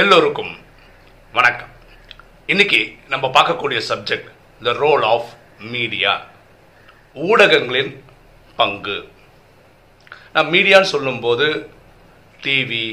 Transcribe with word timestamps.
எல்லோருக்கும் 0.00 0.52
வணக்கம். 1.32 1.72
இன்னைக்கு 2.52 2.78
நம்ம 3.08 3.26
பார்க்கக்கூடிய 3.34 3.80
subject 3.88 4.28
the 4.66 4.72
role 4.82 5.02
of 5.02 5.28
media 5.72 6.12
ஊடகங்களின் 7.14 7.90
பங்கு. 8.60 8.96
நான் 10.32 10.48
மீடியான்னு 10.54 10.92
சொல்லும்போது 10.94 11.48
TV 12.44 12.86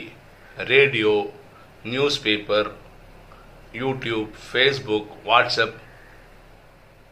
radio 0.73 1.13
news 1.83 2.19
paper 2.27 2.69
YouTube 3.81 4.29
Facebook 4.49 5.09
WhatsApp 5.29 5.77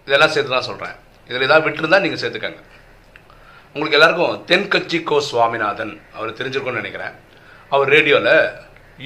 இதெல்லாம் 0.06 0.34
சேர்த்து 0.36 0.56
தான் 0.58 0.70
சொல்கிறேன் 0.70 0.96
இதில் 1.28 1.48
ஏதாவது 1.50 1.68
விட்டுருந்தா 1.70 2.04
நீங்கள் 2.06 2.24
சேர்த்துக்கங்க. 2.26 2.64
உங்களுக்கு 3.74 4.00
எல்லாருக்கும் 4.00 4.46
தென்கட்சி 4.52 5.04
கோ 5.04 5.20
சுவாமிநாதன் 5.32 6.02
அவர் 6.14 6.40
தெரிஞ்சிருக்கோன்னு 6.42 6.84
நினைக்கிறேன். 6.84 7.16
அவர் 7.70 7.90
ரேடியோவில் 7.90 8.34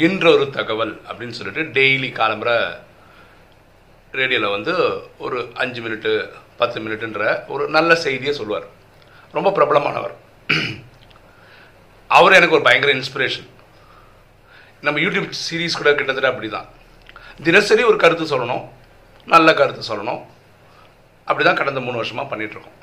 இன்றொரு 0.06 0.46
தகவல் 0.58 0.94
அப்படின்னு 1.08 1.38
சொல்லிட்டு 1.38 1.64
டெய்லி 1.78 2.10
காலம்புற 2.20 2.52
ரேடியோவில் 4.20 4.54
வந்து 4.56 4.74
ஒரு 5.26 5.38
அஞ்சு 5.64 5.82
மினிட்டு 5.86 6.12
பத்து 6.60 6.78
மினிட்டுன்ற 6.84 7.24
ஒரு 7.54 7.64
நல்ல 7.76 7.92
செய்தியை 8.06 8.34
சொல்லுவார். 8.40 8.68
ரொம்ப 9.38 9.50
பிரபலமானவர். 9.58 10.16
அவர் 12.18 12.38
எனக்கு 12.38 12.58
ஒரு 12.58 12.66
பயங்கர 12.68 12.92
இன்ஸ்பிரேஷன் 13.00 13.50
நம்ம 14.86 15.00
யூடியூப் 15.06 15.30
சீரீஸ் 15.46 15.80
கூட 15.80 15.90
கிட்டத்தட்ட 15.94 16.32
அப்படி 16.32 16.50
தான் 16.50 16.68
தினசரி 17.48 17.84
ஒரு 17.92 17.98
கருத்து 18.04 18.26
சொல்லணும் 18.34 18.66
நல்ல 19.28 19.50
கருத்து 19.60 19.84
சொல்லணும். 19.92 20.22
அப்படி 21.28 21.44
தான் 21.48 21.60
கடந்த 21.62 21.80
மூணு 21.86 22.00
வருஷமாக 22.02 22.30
பண்ணிகிட்ருக்கோம் 22.32 22.78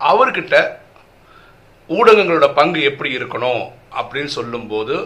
அவர்கிட்ட 0.00 0.56
ஊடகங்களோட 1.90 2.46
பங்கு 2.58 2.80
எப்படி 2.90 3.10
இருக்கணும் 3.18 3.62
அப்படின்னு 4.00 4.32
சொல்லும்போது 4.38 4.96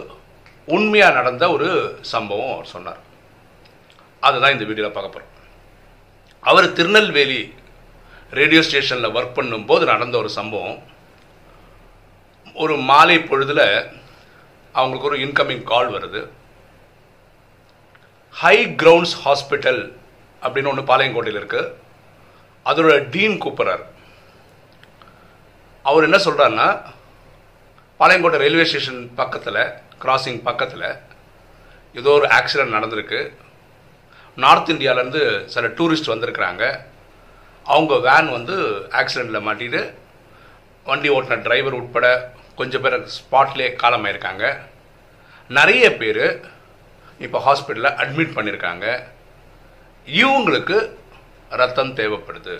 உண்மையாக 0.75 1.17
நடந்த 1.17 1.43
ஒரு 1.55 1.67
சம்பவம் 2.13 2.53
அவர் 2.53 2.73
சொன்னார். 2.75 3.01
அதுதான் 4.27 4.53
இந்த 4.55 4.65
வீடியோவில் 4.69 4.95
பார்க்க 4.95 5.15
போகிறோம் 5.15 5.33
அவர் 6.49 6.67
திருநெல்வேலி 6.77 7.41
ரேடியோ 8.39 8.61
ஸ்டேஷனில் 8.67 9.15
ஒர்க் 9.17 9.37
பண்ணும்போது 9.37 9.83
நடந்த 9.91 10.15
ஒரு 10.23 10.29
சம்பவம். 10.39 10.77
ஒரு 12.63 12.75
மாலை 12.89 13.17
பொழுதில் 13.29 13.65
அவங்களுக்கு 14.75 15.09
ஒரு 15.09 15.19
இன்கமிங் 15.25 15.63
கால் 15.71 15.93
வருது. 15.95 16.21
ஹை 18.41 18.55
கிரவுண்ட்ஸ் 18.81 19.15
ஹாஸ்பிட்டல் 19.25 19.81
அப்படின்னு 20.41 20.71
ஒன்று 20.71 20.89
பாளையங்கோட்டையில் 20.89 21.41
இருக்குது 21.41 21.73
அதோட 22.69 22.91
டீன் 23.13 23.41
கூப்பிட்றாரு. 23.43 23.83
அவர் 25.89 26.07
என்ன 26.07 26.17
சொல்கிறாருன்னா 26.27 26.69
பாளையங்கோட்டை 27.99 28.37
ரயில்வே 28.37 28.65
ஸ்டேஷன் 28.65 29.15
பக்கத்தில் 29.15 29.55
கிராசிங் 30.01 30.41
பக்கத்தில் 30.41 30.87
ஏதோ 31.93 32.09
ஒரு 32.09 32.27
ஆக்சிடென்ட் 32.27 32.75
நடந்திருக்கு. 32.77 33.33
நார்த் 34.35 34.69
இந்தியாவிலேருந்து 34.69 35.45
சில 35.45 35.67
டூரிஸ்ட் 35.67 36.11
வந்திருக்கிறாங்க. 36.13 36.79
அவங்க 37.63 37.99
வேன் 37.99 38.29
வந்து 38.31 38.57
ஆக்சிடெண்ட்டில் 38.99 39.47
மாட்டிட்டு 39.47 39.93
வண்டி 40.83 41.09
ஓட்டின 41.09 41.41
டிரைவர் 41.41 41.73
உட்பட 41.73 42.33
கொஞ்சம் 42.55 42.81
பேர் 42.81 42.99
ஸ்பாட்லேயே 42.99 43.71
காலமாயிருக்காங்க. 43.83 44.59
நிறைய 45.47 45.95
பேர் 45.95 46.23
இப்போ 47.19 47.39
ஹாஸ்பிட்டலில் 47.47 47.99
அட்மிட் 48.03 48.37
பண்ணியிருக்காங்க 48.37 49.03
இவங்களுக்கு 50.05 50.91
ரத்தம் 51.49 51.95
தேவைப்படுது. 51.95 52.55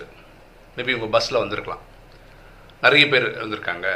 மேபி 0.76 0.88
இவங்க 0.88 1.06
பஸ்ஸில் 1.06 1.38
வந்திருக்கலாம். 1.38 1.82
நிறைய 2.82 3.08
பேர் 3.08 3.26
வந்திருக்காங்க. 3.44 3.88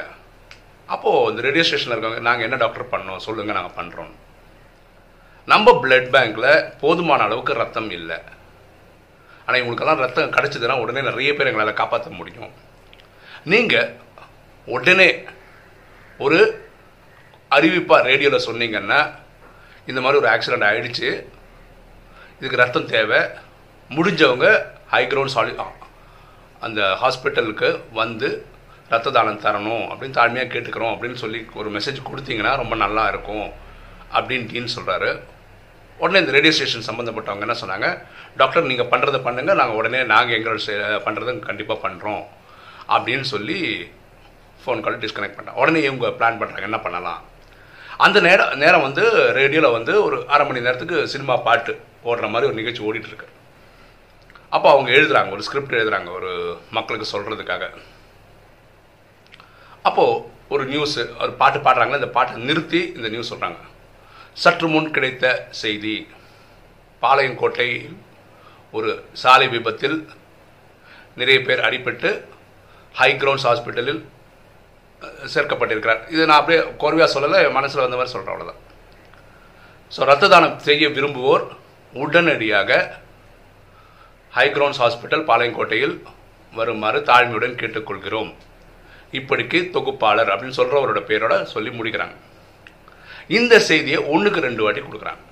அப்போது 0.94 1.28
இந்த 1.30 1.42
ரேடியோ 1.46 1.64
ஸ்டேஷனில் 1.66 1.94
இருக்கவங்க 1.94 2.26
நாங்கள் 2.28 2.46
என்ன 2.48 2.56
டாக்டர் 2.62 2.90
பண்ணோம்? 2.92 3.22
சொல்லுங்கள் 3.26 3.58
நாங்கள் 3.58 3.76
பண்ணுறோம் 3.78 4.12
நம்ம 5.52 5.72
பிளட் 5.82 6.10
பேங்க்கில் 6.14 6.50
போதுமான 6.82 7.24
அளவுக்கு 7.26 7.52
ரத்தம் 7.60 7.90
இல்லை. 7.98 8.18
ஆனால் 9.44 9.60
இவங்களுக்கெல்லாம் 9.60 10.02
ரத்தம் 10.04 10.34
கிடச்சிதுன்னா 10.36 10.76
உடனே 10.82 11.00
நிறைய 11.08 11.30
பேர் 11.38 11.50
எங்களால் 11.50 11.80
காப்பாற்ற 11.80 12.10
முடியும். 12.18 12.52
நீங்கள் 13.52 13.88
உடனே 14.74 15.08
ஒரு 16.24 16.40
அறிவிப்பாக 17.56 18.06
ரேடியோவில் 18.10 18.46
சொன்னீங்கன்னா 18.48 19.00
இந்த 19.90 20.00
மாதிரி 20.02 20.20
ஒரு 20.22 20.28
ஆக்சிடெண்ட் 20.34 20.68
ஆகிடுச்சு 20.68 21.08
இதுக்கு 22.38 22.60
ரத்தம் 22.62 22.90
தேவை 22.92 23.20
முடிஞ்சவங்க 23.96 24.46
ஹை 24.92 25.02
கிரவுண்ட் 25.12 25.34
சாலி 25.36 25.54
அந்த 26.66 26.80
ஹாஸ்பிட்டலுக்கு 27.02 27.68
வந்து 28.00 28.28
ரத்த 28.92 29.10
தானம் 29.10 29.42
தரணும் 29.44 29.84
அப்படின்னு 29.90 30.16
தாழ்மையாக 30.16 30.50
கேட்டுக்கிறோம் 30.52 30.92
அப்படின்னு 30.94 31.18
சொல்லி 31.22 31.40
ஒரு 31.54 31.68
மெசேஜ் 31.70 32.06
கொடுத்தீங்கன்னா 32.08 32.52
ரொம்ப 32.56 32.74
நல்லா 32.76 33.04
இருக்கும் 33.08 33.46
அப்படின்னு 34.12 34.50
டீன் 34.50 34.74
சொல்கிறாரு 34.74 35.10
உடனே 36.00 36.20
இந்த 36.20 36.32
ரேடியோ 36.32 36.52
ஸ்டேஷன் 36.52 36.86
சம்மந்தப்பட்டவங்க 36.86 37.46
என்ன 37.46 37.56
சொன்னாங்க 37.60 37.88
டாக்டர் 38.36 38.70
நீங்கள் 38.70 38.90
பண்ணுறத 38.92 39.18
பண்ணுங்கள் 39.22 39.58
நாங்கள் 39.60 39.78
உடனே 39.80 40.00
நாங்கள் 40.12 40.36
எங்களோட 40.38 40.60
பண்ணுறதை 41.04 41.32
கண்டிப்பாக 41.40 41.78
பண்ணுறோம் 41.84 42.22
அப்படின்னு 42.88 43.26
சொல்லி 43.30 43.58
ஃபோன் 44.62 44.80
கால் 44.80 45.02
டிஸ்கனெக்ட் 45.02 45.38
பண்ணுறோம் 45.38 45.60
உடனே 45.60 45.80
இவங்க 45.82 46.08
பிளான் 46.18 46.40
பண்ணுறாங்க 46.40 46.68
என்ன 46.70 46.80
பண்ணலாம். 46.80 47.20
அந்த 47.98 48.18
நேரம் 48.20 48.52
நேரம் 48.56 48.82
வந்து 48.82 49.02
ரேடியோவில் 49.32 49.74
வந்து 49.74 49.92
ஒரு 50.04 50.16
அரை 50.28 50.44
மணி 50.46 50.60
நேரத்துக்கு 50.60 50.98
சினிமா 51.06 51.34
பாட்டு 51.40 51.72
ஓடுற 52.04 52.28
மாதிரி 52.28 52.48
ஒரு 52.48 52.58
நிகழ்ச்சி 52.60 52.82
ஓடிட்டுருக்கு 52.82 53.28
அப்போ 54.52 54.68
அவங்க 54.70 54.90
எழுதுகிறாங்க 54.90 55.30
ஒரு 55.30 55.42
ஸ்கிரிப்ட் 55.42 55.76
எழுதுகிறாங்க 55.76 56.10
ஒரு 56.10 56.30
மக்களுக்கு 56.70 57.12
சொல்கிறதுக்காக 57.12 57.66
அப்போது 59.88 60.20
ஒரு 60.54 60.64
நியூஸு 60.72 61.02
ஒரு 61.22 61.32
பாட்டு 61.40 61.58
பாடுறாங்களே 61.66 62.00
இந்த 62.00 62.10
பாட்டை 62.16 62.40
நிறுத்தி 62.48 62.80
இந்த 62.96 63.08
நியூஸ் 63.14 63.30
சொல்கிறாங்க 63.32 63.60
சற்று 64.42 64.66
முன் 64.74 64.90
கிடைத்த 64.96 65.26
செய்தி 65.60 65.94
பாளையங்கோட்டையில் 67.02 67.94
ஒரு 68.76 68.90
சாலை 69.22 69.46
விபத்தில் 69.54 69.96
நிறைய 71.20 71.38
பேர் 71.46 71.64
அடிபட்டு 71.68 72.10
ஹை 73.00 73.08
கிரவுண்ட்ஸ் 73.22 73.46
ஹாஸ்பிட்டலில் 73.48 74.02
சேர்க்கப்பட்டிருக்கிறார். 75.32 76.02
இது 76.14 76.22
நான் 76.28 76.40
அப்படியே 76.40 76.60
கோர்வையாக 76.82 77.10
சொல்லலை 77.14 77.40
மனசில் 77.56 77.84
வந்த 77.84 77.96
மாதிரி 77.98 78.12
சொல்கிறேன் 78.14 78.34
அவ்வளோதான் 78.34 78.60
ஸோ 79.94 80.06
ரத்த 80.10 80.28
தானம் 80.32 80.56
செய்ய 80.66 80.88
விரும்புவோர் 80.96 81.44
உடனடியாக 82.02 82.70
ஹை 84.36 84.46
கிரவுண்ட்ஸ் 84.54 84.82
ஹாஸ்பிட்டல் 84.82 85.26
பாளையங்கோட்டையில் 85.30 85.96
வருமாறு 86.52 86.98
தாழ்மையுடன் 87.10 87.58
கேட்டுக்கொள்கிறோம். 87.60 88.30
இப்படிக்கு 89.18 89.58
தொகுப்பாளர் 89.76 90.30
அப்படின்னு 90.32 90.58
சொல்கிறவரோட 90.60 91.00
பேரோட 91.10 91.34
சொல்லி 91.54 91.70
முடிக்கிறாங்க. 91.78 92.16
இந்த 93.38 93.54
செய்தியை 93.70 93.98
ஒன்றுக்கு 94.12 94.46
ரெண்டு 94.46 94.62
வாட்டி 94.64 94.80
கொடுக்குறாங்க. 94.84 95.22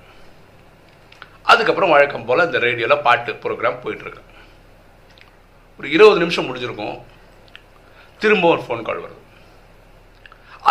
அதுக்கப்புறம் 1.51 1.93
வழக்கம் 1.95 2.27
போல் 2.27 2.45
இந்த 2.47 2.59
ரேடியோவில் 2.65 3.03
பாட்டு 3.07 3.31
ப்ரோக்ராம் 3.43 3.81
போயிட்டுருக்கு 3.83 4.21
ஒரு 5.79 5.87
இருபது 5.95 6.19
நிமிஷம் 6.23 6.47
முடிஞ்சிருக்கும். 6.47 6.97
திரும்ப 8.21 8.47
ஒரு 8.53 8.61
ஃபோன் 8.65 8.85
கால் 8.87 9.03
வருது. 9.03 9.19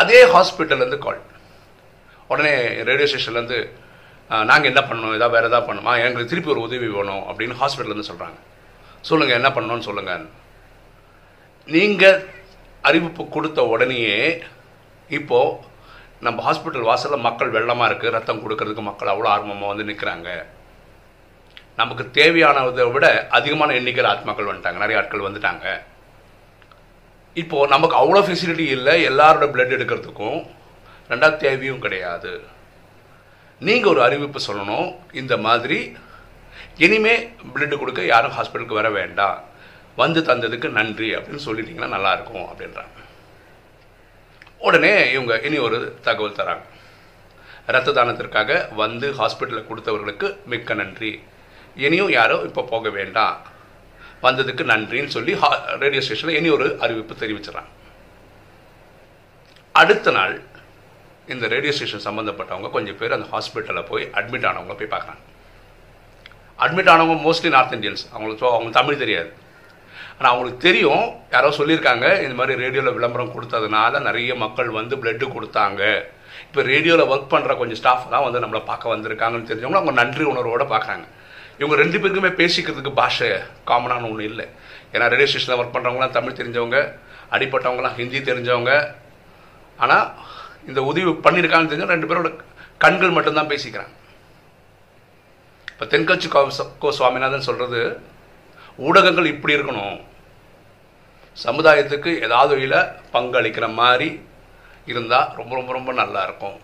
அதே 0.01 0.19
ஹாஸ்பிட்டல்லேருந்து 0.35 0.99
கால் 1.07 1.21
உடனே 2.33 2.53
ரேடியோ 2.89 3.07
ஸ்டேஷன்லேருந்து 3.11 3.61
நாங்கள் 4.49 4.71
என்ன 4.71 4.83
பண்ணணும்? 4.89 5.15
ஏதாவது 5.19 5.35
வேறு 5.37 5.49
எதாவது 5.51 5.69
பண்ணுமா 5.69 5.93
எங்களுக்கு 6.07 6.33
திருப்பி 6.33 6.53
ஒரு 6.55 6.61
உதவி 6.67 6.89
வேணும் 6.97 7.25
அப்படின்னு 7.31 7.57
ஹாஸ்பிட்டல்லேருந்து 7.63 8.11
சொல்கிறாங்க 8.11 8.39
சொல்லுங்கள் 9.09 9.39
என்ன 9.41 9.51
பண்ணணும்னு 9.57 9.89
சொல்லுங்கள் 9.89 10.27
நீங்கள் 11.69 12.21
அறிவிப்பு 12.89 13.23
கொடுத்த 13.37 13.61
உடனேயே 13.73 14.21
இப்போது 15.19 15.57
நம்ம 16.27 16.39
ஹாஸ்பிட்டல் 16.47 16.89
வாசலில் 16.89 17.27
மக்கள் 17.27 17.55
வெள்ளமாக 17.57 17.89
இருக்குது 17.91 18.15
ரத்தம் 18.17 18.43
கொடுக்கறதுக்கு 18.43 18.83
மக்கள் 18.89 19.13
அவ்வளோ 19.13 19.29
ஆர்வமாக 19.35 19.71
வந்து 19.73 19.89
நிற்கிறாங்க 19.91 20.29
நமக்கு 21.81 22.05
தேவையானதை 22.19 22.85
விட 22.95 23.07
அதிகமான 23.39 23.75
எண்ணிக்கையில் 23.79 24.11
ஆத்மாக்கள் 24.13 24.49
வந்துட்டாங்க 24.51 24.83
நிறைய 24.83 25.01
ஆட்கள் 25.01 25.27
வந்துட்டாங்க. 25.27 25.67
இப்போது 27.37 27.73
நமக்கு 27.75 27.97
அவ்வளோ 28.01 28.23
ஃபெசிலிட்டி 28.27 28.65
இல்லை 28.77 28.95
எல்லாரோட 29.11 29.47
பிளட் 29.53 29.75
எடுக்கிறதுக்கும் 29.77 30.41
ரெண்டாவது 31.11 31.37
தேவையும் 31.45 31.85
கிடையாது. 31.85 32.33
நீங்கள் 33.61 33.91
ஒரு 33.93 34.01
அறிவிப்பு 34.07 34.41
சொல்லணும் 34.49 34.89
இந்த 35.21 35.35
மாதிரி 35.47 35.79
இனிமே 36.85 37.15
பிளட் 37.55 37.81
கொடுக்க 37.81 38.03
யாரும் 38.13 38.37
ஹாஸ்பிட்டலுக்கு 38.37 38.81
வர 38.81 38.91
வேண்டாம். 39.01 39.39
வந்து 40.01 40.21
தந்ததுக்கு 40.31 40.69
நன்றி 40.79 41.09
அப்படின்னு 41.15 41.47
சொல்லிட்டீங்கன்னா 41.47 41.89
நல்லாயிருக்கும் 41.95 42.47
அப்படின்றாங்க. 42.51 42.97
உடனே 44.69 44.93
இவங்க 45.13 45.35
இனி 45.47 45.59
ஒரு 45.67 45.79
தகவல் 46.03 46.39
தராங்க. 46.41 46.67
ரத்த 47.75 47.91
தானத்திற்காக 47.91 48.59
வந்து 48.75 49.07
ஹாஸ்பிட்டலில் 49.19 49.69
கொடுத்தவர்களுக்கு 49.71 50.29
மிக்க 50.53 50.75
நன்றி. 50.81 51.13
இனியும் 51.87 52.13
யாரும் 52.19 52.45
இப்போ 52.49 52.63
போக 52.73 52.91
வேண்டாம். 52.99 53.37
வந்ததுக்கு 54.23 54.63
நன்றின்னு 54.71 55.15
சொல்லி 55.17 55.33
ரேடியோ 55.83 56.03
ஸ்டேஷனில் 56.07 56.39
இனி 56.39 56.51
ஒரு 56.57 56.67
அறிவிப்பு 56.81 57.15
தெரிவிச்சிடறாங்க. 57.15 57.71
அடுத்த 59.83 60.11
நாள் 60.11 60.35
இந்த 61.35 61.47
ரேடியோ 61.55 61.73
ஸ்டேஷன் 61.77 62.07
சம்மந்தப்பட்டவங்க 62.09 62.71
கொஞ்சம் 62.77 62.99
பேர் 63.01 63.17
அந்த 63.17 63.29
ஹாஸ்பிட்டலில் 63.35 63.89
போய் 63.91 64.05
அட்மிட் 64.19 64.47
ஆனவங்களை 64.49 64.77
போய் 64.81 64.93
பார்க்குறாங்க. 64.95 65.23
அட்மிட் 66.65 66.91
ஆனவங்க 66.95 67.17
மோஸ்ட்லி 67.27 67.51
நார்த் 67.57 67.75
இந்தியன்ஸ். 67.77 68.05
அவங்களுக்கு 68.11 68.49
அவங்க 68.55 68.73
தமிழ் 68.81 69.03
தெரியாது. 69.05 69.31
ஆனால் 70.21 70.33
அவங்களுக்கு 70.33 70.65
தெரியும் 70.69 71.05
யாரோ 71.35 71.51
சொல்லியிருக்காங்க 71.59 72.07
இந்த 72.25 72.35
மாதிரி 72.39 72.55
ரேடியோவில் 72.63 72.97
விளம்பரம் 72.97 73.35
கொடுத்ததுனால 73.35 74.01
நிறைய 74.07 74.33
மக்கள் 74.43 74.71
வந்து 74.79 74.95
பிளட்டு 75.03 75.27
கொடுத்தாங்க. 75.35 75.83
இப்போ 76.49 76.63
ரேடியோவில் 76.73 77.11
ஒர்க் 77.13 77.31
பண்ணுற 77.35 77.53
கொஞ்சம் 77.61 77.79
ஸ்டாஃப் 77.81 78.11
தான் 78.15 78.25
வந்து 78.27 78.43
நம்மளை 78.45 78.61
பார்க்க 78.71 78.95
வந்திருக்காங்கன்னு 78.95 79.49
தெரிஞ்சவங்க 79.51 79.79
அவங்க 79.81 79.95
நன்றி 80.01 80.25
உணர்வோடு 80.33 80.67
பார்க்குறாங்க. 80.73 81.07
இவங்க 81.61 81.77
ரெண்டு 81.83 82.01
பேருக்குமே 82.03 82.33
பேசிக்கிறதுக்கு 82.41 82.93
பாஷை 83.01 83.31
காமனான 83.71 84.09
ஒன்று 84.11 84.27
இல்லை. 84.31 84.47
ஏன்னா 84.95 85.09
ரேடியோ 85.15 85.31
ஸ்டேஷனில் 85.31 85.61
ஒர்க் 85.61 85.75
பண்ணுறவங்களாம் 85.77 86.15
தமிழ் 86.19 86.39
தெரிஞ்சவங்க 86.41 86.79
அடிப்பட்டவங்களாம் 87.37 87.97
ஹிந்தி 88.01 88.21
தெரிஞ்சவங்க. 88.29 88.75
ஆனால் 89.85 90.07
இந்த 90.69 90.81
உதவி 90.91 91.17
பண்ணியிருக்காங்கன்னு 91.27 91.73
தெரிஞ்ச 91.73 91.91
ரெண்டு 91.95 92.11
பேரோட 92.13 92.31
கண்கள் 92.85 93.17
மட்டும்தான் 93.17 93.51
பேசிக்கிறாங்க. 93.55 93.95
இப்போ 95.73 95.87
தென்கட்சி 95.95 96.31
கோ 96.85 96.89
சுவாமிநாதன் 97.01 97.49
சொல்கிறது 97.51 97.83
ஊடகங்கள் 98.89 99.33
இப்படி 99.35 99.57
இருக்கணும். 99.57 99.99
சமுதாயத்துக்கு 101.45 102.11
ஏதாவது 102.27 102.53
வழியில் 102.55 102.81
பங்களிக்கிற 103.15 103.67
மாதிரி 103.81 104.09
இருந்தால் 104.91 105.31
ரொம்ப 105.39 105.53
ரொம்ப 105.59 105.71
ரொம்ப 105.79 105.91
நல்லா 106.01 106.23
இருக்கும். 106.29 106.59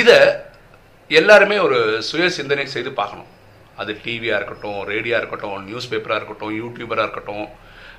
இதை 0.00 0.18
எல்லாருமே 1.20 1.56
ஒரு 1.66 1.78
சுய 2.08 2.28
சிந்தனை 2.38 2.66
செய்து 2.74 2.90
பார்க்கணும். 3.00 3.30
அது 3.80 3.92
டிவியாக 4.04 4.38
இருக்கட்டும் 4.38 4.78
ரேடியோ 4.92 5.16
இருக்கட்டும் 5.20 5.56
நியூஸ் 5.68 5.90
பேப்பராக 5.92 6.18
இருக்கட்டும் 6.20 6.54
யூடியூபராக 6.60 7.06
இருக்கட்டும் 7.06 7.46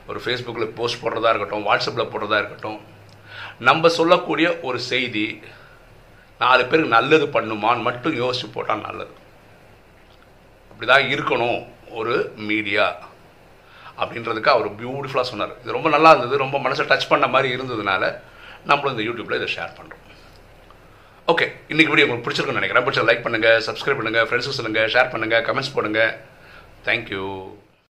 ஒரு 0.09 0.19
ஃபேஸ்புக்கில் 0.23 0.75
போஸ்ட் 0.77 1.01
போடுறதா 1.03 1.31
இருக்கட்டும் 1.33 1.65
வாட்ஸ்அப்பில் 1.67 2.11
போடுறதா 2.13 2.37
இருக்கட்டும். 2.41 2.79
நம்ம 3.67 3.89
சொல்லக்கூடிய 3.99 4.47
ஒரு 4.67 4.79
செய்தி 4.91 5.25
நாலு 6.43 6.63
பேருக்கு 6.71 6.95
நல்லது 6.97 7.25
பண்ணுமான்னு 7.35 7.87
மட்டும் 7.87 8.17
யோசிச்சு 8.23 8.47
போட்டால் 8.55 8.85
நல்லது. 8.87 9.13
அப்படிதான் 10.69 11.05
இருக்கணும் 11.13 11.59
ஒரு 11.99 12.15
மீடியா 12.49 12.85
அப்படின்றதுக்கு 14.01 14.51
அவர் 14.55 14.67
பியூட்டிஃபுல்லாக 14.81 15.27
சொன்னார். 15.31 15.53
இது 15.63 15.77
ரொம்ப 15.77 15.89
நல்லா 15.95 16.09
இருந்தது 16.13 16.43
ரொம்ப 16.45 16.57
மனசை 16.65 16.85
டச் 16.91 17.09
பண்ண 17.13 17.27
மாதிரி 17.35 17.49
இருந்ததுனால 17.57 18.03
நம்மளும் 18.69 18.95
இந்த 18.95 19.05
யூடியூப்பில் 19.09 19.39
இதை 19.39 19.49
ஷேர் 19.57 19.77
பண்ணுறோம் 19.77 20.03
ஓகே 21.31 21.45
இன்றைக்கி 21.71 21.91
வீடியோ 21.91 22.05
உங்களுக்கு 22.07 22.25
பிடிச்சிருக்குன்னு 22.25 22.61
நினைக்கிறேன். 22.61 22.85
பிடிச்ச 22.87 23.01
லைக் 23.07 23.23
பண்ணுங்கள் 23.25 23.63
சப்ஸ்கிரைப் 23.67 23.99
பண்ணுங்கள் 23.99 24.27
ஃப்ரெண்ட்ஸுக்கு 24.27 24.59
சொல்லுங்கள் 24.59 24.91
ஷேர் 24.95 25.13
பண்ணுங்கள் 25.13 25.45
கமெண்ட்ஸ் 25.47 25.75
போடுங்க. 25.77 26.01
தேங்க்யூ 26.87 27.23